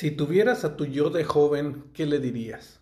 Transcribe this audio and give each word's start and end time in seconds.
Si 0.00 0.10
tuvieras 0.10 0.64
a 0.64 0.78
tu 0.78 0.86
yo 0.86 1.10
de 1.10 1.24
joven, 1.24 1.84
¿qué 1.92 2.06
le 2.06 2.20
dirías? 2.20 2.80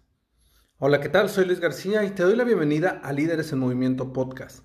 Hola, 0.79 1.01
¿qué 1.01 1.09
tal? 1.09 1.29
Soy 1.29 1.47
Luis 1.47 1.59
García 1.59 2.05
y 2.05 2.11
te 2.11 2.23
doy 2.23 2.37
la 2.37 2.45
bienvenida 2.45 3.01
a 3.03 3.13
Líderes 3.13 3.53
en 3.53 3.59
Movimiento 3.59 4.13
Podcast. 4.13 4.63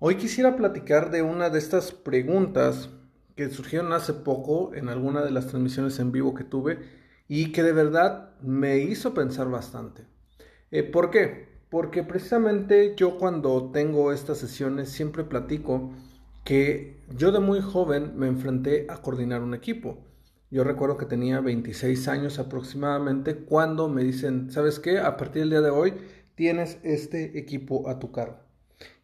Hoy 0.00 0.16
quisiera 0.16 0.54
platicar 0.54 1.10
de 1.10 1.22
una 1.22 1.48
de 1.48 1.58
estas 1.58 1.92
preguntas 1.92 2.90
que 3.36 3.48
surgieron 3.48 3.94
hace 3.94 4.12
poco 4.12 4.74
en 4.74 4.90
alguna 4.90 5.22
de 5.22 5.30
las 5.30 5.46
transmisiones 5.46 5.98
en 5.98 6.12
vivo 6.12 6.34
que 6.34 6.44
tuve 6.44 6.78
y 7.26 7.52
que 7.52 7.62
de 7.62 7.72
verdad 7.72 8.38
me 8.42 8.76
hizo 8.80 9.14
pensar 9.14 9.48
bastante. 9.48 10.04
Eh, 10.70 10.82
¿Por 10.82 11.10
qué? 11.10 11.48
Porque 11.70 12.02
precisamente 12.02 12.92
yo 12.98 13.16
cuando 13.16 13.70
tengo 13.70 14.12
estas 14.12 14.36
sesiones 14.36 14.90
siempre 14.90 15.24
platico 15.24 15.94
que 16.44 17.02
yo 17.16 17.32
de 17.32 17.40
muy 17.40 17.62
joven 17.62 18.12
me 18.14 18.26
enfrenté 18.26 18.84
a 18.90 19.00
coordinar 19.00 19.40
un 19.40 19.54
equipo. 19.54 20.04
Yo 20.50 20.62
recuerdo 20.62 20.96
que 20.96 21.06
tenía 21.06 21.40
26 21.40 22.08
años 22.08 22.38
aproximadamente 22.38 23.36
cuando 23.36 23.88
me 23.88 24.04
dicen, 24.04 24.50
¿sabes 24.50 24.78
qué? 24.78 24.98
A 24.98 25.16
partir 25.16 25.42
del 25.42 25.50
día 25.50 25.60
de 25.60 25.70
hoy 25.70 25.94
tienes 26.34 26.78
este 26.82 27.38
equipo 27.38 27.88
a 27.88 27.98
tu 27.98 28.12
cargo. 28.12 28.38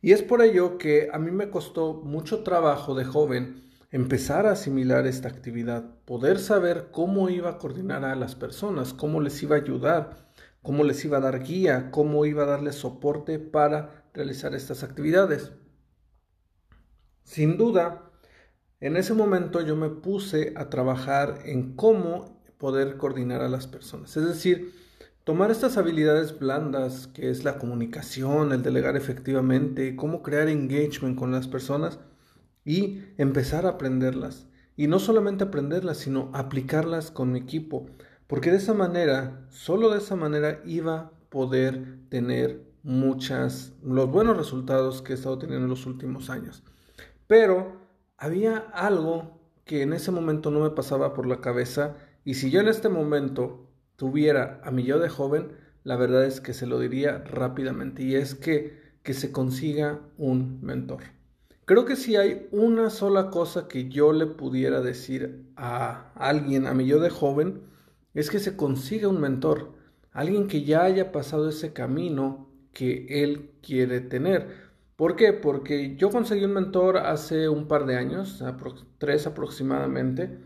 Y 0.03 0.13
es 0.13 0.23
por 0.23 0.43
ello 0.43 0.79
que 0.79 1.09
a 1.13 1.19
mí 1.19 1.31
me 1.31 1.51
costó 1.51 1.95
mucho 1.95 2.43
trabajo 2.43 2.95
de 2.95 3.05
joven 3.05 3.69
empezar 3.91 4.47
a 4.47 4.53
asimilar 4.53 5.07
esta 5.07 5.29
actividad, 5.29 5.97
poder 6.05 6.39
saber 6.39 6.89
cómo 6.93 7.29
iba 7.29 7.51
a 7.51 7.59
coordinar 7.59 8.05
a 8.05 8.15
las 8.15 8.35
personas, 8.35 8.95
cómo 8.95 9.21
les 9.21 9.43
iba 9.43 9.57
a 9.57 9.61
ayudar, 9.61 10.29
cómo 10.63 10.85
les 10.85 11.05
iba 11.05 11.19
a 11.19 11.21
dar 11.21 11.43
guía, 11.43 11.91
cómo 11.91 12.25
iba 12.25 12.45
a 12.45 12.47
darles 12.47 12.77
soporte 12.77 13.39
para 13.39 14.05
realizar 14.15 14.55
estas 14.55 14.83
actividades. 14.83 15.53
Sin 17.25 17.57
duda, 17.57 18.10
en 18.81 18.97
ese 18.97 19.15
momento 19.15 19.61
yo 19.61 19.77
me 19.77 19.91
puse 19.91 20.53
a 20.57 20.71
trabajar 20.71 21.41
en 21.45 21.75
cómo 21.77 22.41
poder 22.59 22.97
coordinar 22.97 23.43
a 23.43 23.49
las 23.49 23.67
personas, 23.67 24.17
es 24.17 24.25
decir, 24.25 24.75
tomar 25.25 25.51
estas 25.51 25.77
habilidades 25.77 26.39
blandas, 26.39 27.07
que 27.07 27.31
es 27.31 27.45
la 27.45 27.59
comunicación, 27.59 28.53
el 28.53 28.63
delegar 28.63 28.97
efectivamente, 28.97 29.97
cómo 29.97 30.23
crear 30.23 30.49
engagement 30.49 31.19
con 31.19 31.33
las 31.33 31.47
personas, 31.47 31.99
y 32.65 33.03
empezar 33.17 33.67
a 33.67 33.71
aprenderlas. 33.71 34.47
Y 34.77 34.87
no 34.87 34.99
solamente 34.99 35.45
aprenderlas, 35.45 35.99
sino 35.99 36.31
aplicarlas 36.33 37.11
con 37.11 37.33
mi 37.33 37.39
equipo. 37.39 37.87
Porque 38.27 38.51
de 38.51 38.59
esa 38.59 38.75
manera, 38.75 39.47
solo 39.51 39.91
de 39.91 39.99
esa 39.99 40.17
manera 40.17 40.61
iba 40.65 40.99
a 40.99 41.11
poder 41.31 41.99
tener 42.09 42.63
muchas, 42.83 43.73
los 43.83 44.11
buenos 44.11 44.37
resultados 44.37 45.03
que 45.03 45.13
he 45.13 45.17
estado 45.17 45.39
teniendo 45.39 45.65
en 45.65 45.71
los 45.71 45.87
últimos 45.87 46.31
años. 46.31 46.63
Pero 47.27 47.90
había 48.21 48.59
algo 48.75 49.41
que 49.65 49.83
en 49.83 49.93
ese 49.95 50.13
momento 50.13 50.51
no 50.51 50.61
me 50.61 50.71
pasaba 50.71 51.15
por 51.15 51.27
la 51.27 51.41
cabeza 51.41 51.97
y 52.25 52.35
si 52.35 52.51
yo 52.51 52.61
en 52.61 52.69
este 52.69 52.89
momento 52.89 53.67
tuviera 53.97 54.61
a 54.63 54.71
mi 54.71 54.85
yo 54.85 54.99
de 54.99 55.09
joven, 55.09 55.53
la 55.85 55.97
verdad 55.97 56.27
es 56.27 56.41
que 56.41 56.53
se 56.53 56.67
lo 56.67 56.79
diría 56.79 57.19
rápidamente 57.25 58.03
y 58.03 58.15
es 58.15 58.35
que, 58.35 58.79
que 59.03 59.15
se 59.15 59.33
consiga 59.33 60.01
un 60.19 60.61
mentor. 60.63 61.03
Creo 61.65 61.87
que 61.87 61.97
si 61.97 62.17
hay 62.17 62.47
una 62.53 62.91
sola 62.91 63.31
cosa 63.31 63.69
que 63.69 63.89
yo 63.89 64.13
le 64.13 64.27
pudiera 64.27 64.83
decir 64.83 65.47
a 65.57 66.13
alguien, 66.15 66.67
a 66.67 66.75
mi 66.75 66.87
yo 66.87 67.01
de 67.01 67.11
joven, 67.11 67.63
es 68.13 68.29
que 68.29 68.39
se 68.39 68.57
consiga 68.57 69.09
un 69.09 69.21
mentor, 69.21 69.73
alguien 70.13 70.47
que 70.47 70.65
ya 70.65 70.83
haya 70.83 71.11
pasado 71.11 71.49
ese 71.49 71.73
camino 71.73 72.51
que 72.73 73.23
él 73.23 73.53
quiere 73.63 74.01
tener. 74.01 74.70
¿Por 75.01 75.17
qué? 75.17 75.33
Porque 75.33 75.97
yo 75.97 76.11
conseguí 76.11 76.45
un 76.45 76.53
mentor 76.53 76.99
hace 76.99 77.49
un 77.49 77.69
par 77.69 77.87
de 77.87 77.97
años, 77.97 78.45
tres 78.99 79.27
aproximadamente, 79.27 80.39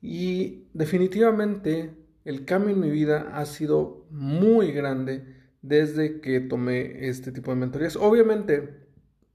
y 0.00 0.68
definitivamente 0.72 1.96
el 2.24 2.44
cambio 2.44 2.76
en 2.76 2.80
mi 2.80 2.90
vida 2.90 3.32
ha 3.34 3.44
sido 3.44 4.06
muy 4.10 4.70
grande 4.70 5.24
desde 5.62 6.20
que 6.20 6.38
tomé 6.38 7.08
este 7.08 7.32
tipo 7.32 7.50
de 7.50 7.56
mentorías. 7.56 7.96
Obviamente, 7.96 8.86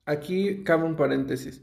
Aquí 0.06 0.66
cabe 0.66 0.84
un 0.84 0.98
paréntesis. 0.98 1.62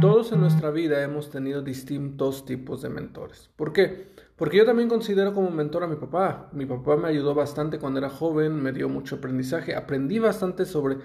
Todos 0.00 0.32
en 0.32 0.40
nuestra 0.40 0.72
vida 0.72 1.04
hemos 1.04 1.30
tenido 1.30 1.62
distintos 1.62 2.44
tipos 2.44 2.82
de 2.82 2.88
mentores. 2.88 3.48
¿Por 3.54 3.72
qué? 3.72 4.08
Porque 4.34 4.56
yo 4.56 4.66
también 4.66 4.88
considero 4.88 5.32
como 5.32 5.52
mentor 5.52 5.84
a 5.84 5.86
mi 5.86 5.94
papá. 5.94 6.50
Mi 6.52 6.66
papá 6.66 6.96
me 6.96 7.06
ayudó 7.06 7.32
bastante 7.32 7.78
cuando 7.78 8.00
era 8.00 8.10
joven, 8.10 8.60
me 8.60 8.72
dio 8.72 8.88
mucho 8.88 9.16
aprendizaje. 9.16 9.76
Aprendí 9.76 10.18
bastante 10.18 10.64
sobre 10.64 10.96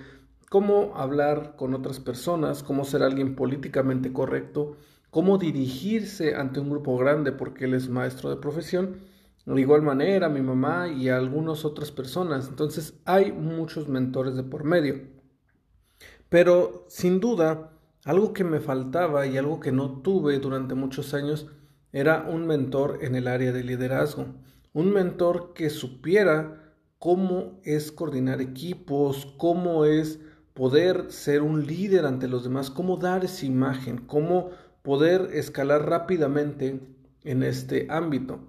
cómo 0.52 0.92
hablar 0.98 1.56
con 1.56 1.74
otras 1.74 2.02
personas, 2.02 2.62
cómo 2.62 2.84
ser 2.84 3.04
alguien 3.04 3.38
políticamente 3.38 4.12
correcto, 4.12 4.76
cómo 5.10 5.38
dirigirse 5.38 6.36
ante 6.36 6.60
un 6.60 6.70
grupo 6.70 6.98
grande 6.98 7.32
porque 7.32 7.64
él 7.64 7.74
es 7.74 7.88
maestro 7.88 8.30
de 8.30 8.36
profesión. 8.36 8.98
De 9.46 9.62
igual 9.62 9.82
manera, 9.82 10.28
mi 10.28 10.42
mamá 10.42 10.90
y 10.90 11.08
algunas 11.08 11.64
otras 11.64 11.90
personas. 11.94 12.50
Entonces 12.50 12.96
hay 13.06 13.32
muchos 13.32 13.88
mentores 13.88 14.36
de 14.36 14.44
por 14.44 14.66
medio. 14.66 15.08
Pero 16.28 16.84
sin 16.90 17.22
duda, 17.22 17.72
algo 18.04 18.34
que 18.34 18.44
me 18.44 18.60
faltaba 18.60 19.26
y 19.28 19.38
algo 19.38 19.62
que 19.62 19.72
no 19.72 20.02
tuve 20.02 20.38
durante 20.40 20.76
muchos 20.76 21.14
años 21.14 21.48
era 21.94 22.28
un 22.30 22.46
mentor 22.46 23.00
en 23.04 23.16
el 23.16 23.30
área 23.30 23.54
de 23.54 23.64
liderazgo. 23.64 24.26
Un 24.74 24.92
mentor 24.92 25.54
que 25.54 25.70
supiera 25.70 26.76
cómo 27.00 27.62
es 27.64 27.94
coordinar 27.94 28.42
equipos, 28.42 29.34
cómo 29.38 29.86
es 29.86 30.20
poder 30.54 31.12
ser 31.12 31.42
un 31.42 31.66
líder 31.66 32.06
ante 32.06 32.28
los 32.28 32.44
demás, 32.44 32.70
cómo 32.70 32.98
dar 32.98 33.24
esa 33.24 33.46
imagen, 33.46 33.98
cómo 33.98 34.50
poder 34.82 35.30
escalar 35.34 35.88
rápidamente 35.90 36.80
en 37.24 37.44
este 37.44 37.88
ámbito. 37.90 38.40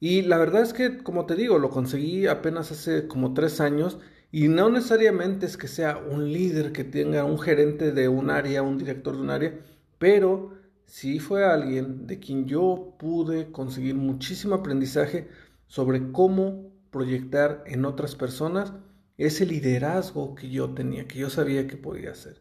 Y 0.00 0.22
la 0.22 0.38
verdad 0.38 0.62
es 0.62 0.72
que, 0.72 0.98
como 0.98 1.26
te 1.26 1.34
digo, 1.34 1.58
lo 1.58 1.70
conseguí 1.70 2.26
apenas 2.26 2.70
hace 2.70 3.08
como 3.08 3.34
tres 3.34 3.60
años 3.60 3.98
y 4.30 4.48
no 4.48 4.70
necesariamente 4.70 5.46
es 5.46 5.56
que 5.56 5.68
sea 5.68 5.96
un 5.98 6.32
líder 6.32 6.72
que 6.72 6.84
tenga 6.84 7.24
un 7.24 7.38
gerente 7.38 7.92
de 7.92 8.08
un 8.08 8.30
área, 8.30 8.62
un 8.62 8.78
director 8.78 9.16
de 9.16 9.22
un 9.22 9.30
área, 9.30 9.58
pero 9.98 10.52
sí 10.84 11.18
fue 11.18 11.44
alguien 11.44 12.06
de 12.06 12.18
quien 12.18 12.46
yo 12.46 12.94
pude 12.98 13.50
conseguir 13.50 13.94
muchísimo 13.94 14.54
aprendizaje 14.54 15.28
sobre 15.66 16.12
cómo 16.12 16.70
proyectar 16.90 17.64
en 17.66 17.84
otras 17.84 18.14
personas 18.14 18.72
ese 19.18 19.44
liderazgo 19.44 20.34
que 20.34 20.48
yo 20.48 20.70
tenía, 20.70 21.06
que 21.06 21.18
yo 21.18 21.28
sabía 21.28 21.66
que 21.66 21.76
podía 21.76 22.12
hacer. 22.12 22.40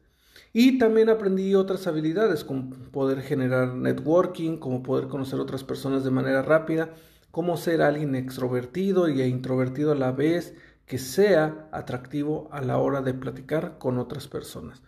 Y 0.53 0.77
también 0.77 1.09
aprendí 1.09 1.53
otras 1.55 1.88
habilidades, 1.88 2.43
como 2.43 2.69
poder 2.91 3.21
generar 3.21 3.73
networking, 3.75 4.57
como 4.57 4.83
poder 4.83 5.07
conocer 5.07 5.39
otras 5.39 5.63
personas 5.63 6.03
de 6.03 6.11
manera 6.11 6.41
rápida, 6.41 6.93
cómo 7.31 7.57
ser 7.57 7.81
alguien 7.81 8.16
extrovertido 8.16 9.09
y 9.09 9.22
introvertido 9.22 9.91
a 9.91 9.96
la 9.96 10.11
vez, 10.11 10.55
que 10.85 10.97
sea 10.97 11.67
atractivo 11.72 12.47
a 12.52 12.61
la 12.61 12.78
hora 12.78 13.02
de 13.02 13.13
platicar 13.13 13.78
con 13.78 13.97
otras 13.97 14.28
personas. 14.28 14.81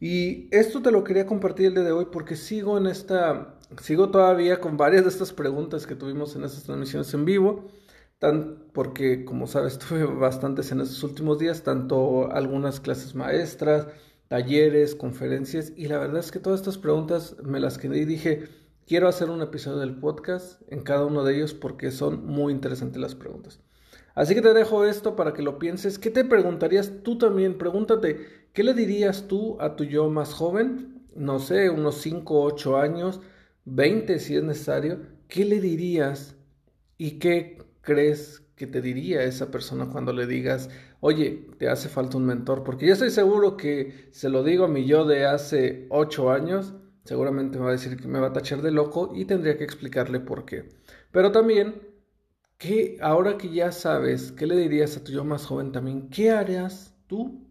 Y 0.00 0.48
esto 0.54 0.82
te 0.82 0.90
lo 0.90 1.04
quería 1.04 1.26
compartir 1.26 1.66
el 1.66 1.74
día 1.74 1.84
de 1.84 1.92
hoy 1.92 2.08
porque 2.12 2.36
sigo 2.36 2.76
en 2.76 2.86
esta, 2.86 3.54
sigo 3.80 4.10
todavía 4.10 4.60
con 4.60 4.76
varias 4.76 5.04
de 5.04 5.10
estas 5.10 5.32
preguntas 5.32 5.86
que 5.86 5.94
tuvimos 5.94 6.34
en 6.36 6.44
estas 6.44 6.64
transmisiones 6.64 7.14
en 7.14 7.24
vivo, 7.24 7.68
porque 8.72 9.24
como 9.24 9.46
sabes 9.46 9.78
tuve 9.88 10.04
bastantes 10.04 10.72
en 10.72 10.80
estos 10.80 11.02
últimos 11.02 11.38
días, 11.38 11.62
tanto 11.62 12.30
algunas 12.32 12.80
clases 12.80 13.14
maestras, 13.14 13.88
talleres, 14.28 14.94
conferencias, 14.94 15.72
y 15.76 15.88
la 15.88 15.98
verdad 15.98 16.20
es 16.20 16.32
que 16.32 16.40
todas 16.40 16.60
estas 16.60 16.78
preguntas 16.78 17.36
me 17.42 17.60
las 17.60 17.78
quedé 17.78 17.98
y 17.98 18.04
dije, 18.04 18.48
quiero 18.86 19.08
hacer 19.08 19.30
un 19.30 19.42
episodio 19.42 19.78
del 19.78 19.96
podcast 19.98 20.62
en 20.68 20.82
cada 20.82 21.04
uno 21.04 21.24
de 21.24 21.36
ellos 21.36 21.54
porque 21.54 21.90
son 21.90 22.26
muy 22.26 22.52
interesantes 22.52 23.00
las 23.00 23.14
preguntas. 23.14 23.60
Así 24.14 24.34
que 24.34 24.40
te 24.40 24.54
dejo 24.54 24.86
esto 24.86 25.14
para 25.14 25.34
que 25.34 25.42
lo 25.42 25.58
pienses. 25.58 25.98
¿Qué 25.98 26.10
te 26.10 26.24
preguntarías 26.24 26.90
tú 27.02 27.18
también? 27.18 27.58
Pregúntate, 27.58 28.48
¿qué 28.54 28.64
le 28.64 28.72
dirías 28.72 29.28
tú 29.28 29.58
a 29.60 29.76
tu 29.76 29.84
yo 29.84 30.08
más 30.08 30.32
joven? 30.32 31.04
No 31.14 31.38
sé, 31.38 31.68
unos 31.68 31.96
5, 31.96 32.42
8 32.42 32.78
años, 32.78 33.20
20 33.66 34.18
si 34.18 34.36
es 34.36 34.42
necesario. 34.42 35.00
¿Qué 35.28 35.44
le 35.44 35.60
dirías 35.60 36.34
y 36.96 37.18
qué 37.18 37.58
crees 37.86 38.42
que 38.56 38.66
te 38.66 38.82
diría 38.82 39.22
esa 39.22 39.50
persona 39.50 39.88
cuando 39.90 40.12
le 40.12 40.26
digas, 40.26 40.68
oye, 41.00 41.46
te 41.58 41.68
hace 41.68 41.88
falta 41.88 42.16
un 42.16 42.26
mentor? 42.26 42.64
Porque 42.64 42.86
yo 42.86 42.94
estoy 42.94 43.10
seguro 43.10 43.56
que 43.56 44.08
se 44.10 44.28
lo 44.28 44.42
digo 44.42 44.64
a 44.64 44.68
mi 44.68 44.86
yo 44.86 45.06
de 45.06 45.24
hace 45.24 45.86
ocho 45.90 46.30
años, 46.30 46.74
seguramente 47.04 47.58
me 47.58 47.64
va 47.64 47.70
a 47.70 47.74
decir 47.74 47.96
que 47.96 48.08
me 48.08 48.18
va 48.18 48.28
a 48.28 48.32
tachar 48.32 48.60
de 48.60 48.72
loco 48.72 49.12
y 49.14 49.24
tendría 49.24 49.56
que 49.56 49.64
explicarle 49.64 50.18
por 50.20 50.44
qué. 50.44 50.68
Pero 51.12 51.30
también, 51.32 51.80
que 52.58 52.98
ahora 53.00 53.38
que 53.38 53.50
ya 53.50 53.70
sabes, 53.72 54.32
¿qué 54.32 54.46
le 54.46 54.56
dirías 54.56 54.96
a 54.96 55.04
tu 55.04 55.12
yo 55.12 55.24
más 55.24 55.46
joven 55.46 55.70
también? 55.72 56.10
¿Qué 56.10 56.32
harías 56.32 56.94
tú 57.06 57.46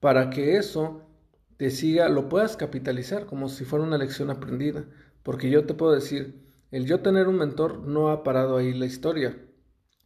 para 0.00 0.28
que 0.30 0.56
eso 0.58 1.08
te 1.56 1.70
siga, 1.70 2.08
lo 2.10 2.28
puedas 2.28 2.56
capitalizar 2.58 3.24
como 3.26 3.48
si 3.48 3.64
fuera 3.64 3.86
una 3.86 3.98
lección 3.98 4.30
aprendida? 4.30 4.84
Porque 5.22 5.48
yo 5.50 5.64
te 5.64 5.74
puedo 5.74 5.92
decir, 5.92 6.42
el 6.70 6.86
yo 6.86 7.00
tener 7.00 7.28
un 7.28 7.38
mentor 7.38 7.78
no 7.80 8.10
ha 8.10 8.22
parado 8.22 8.56
ahí 8.58 8.74
la 8.74 8.86
historia. 8.86 9.36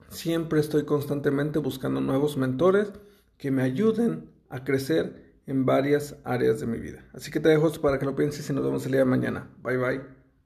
Siempre 0.08 0.60
estoy 0.60 0.84
constantemente 0.84 1.58
buscando 1.58 2.00
nuevos 2.00 2.37
mentores 2.37 2.93
que 3.38 3.50
me 3.50 3.62
ayuden 3.62 4.31
a 4.48 4.64
crecer 4.64 5.34
en 5.46 5.66
varias 5.66 6.16
áreas 6.25 6.60
de 6.60 6.66
mi 6.66 6.78
vida. 6.78 7.04
Así 7.12 7.31
que 7.31 7.40
te 7.40 7.48
dejo 7.48 7.66
esto 7.66 7.81
para 7.81 7.98
que 7.98 8.06
lo 8.06 8.16
pienses 8.16 8.48
y 8.48 8.52
nos 8.52 8.64
vemos 8.64 8.84
el 8.87 8.93
día 8.93 9.00
de 9.00 9.06
mañana. 9.06 9.50
Bye 9.62 9.76
bye. 9.76 10.25